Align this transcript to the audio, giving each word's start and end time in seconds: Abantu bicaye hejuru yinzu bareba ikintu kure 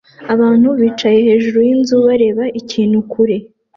Abantu 0.33 0.67
bicaye 0.81 1.19
hejuru 1.27 1.57
yinzu 1.67 1.95
bareba 2.05 2.43
ikintu 2.61 2.97
kure 3.11 3.37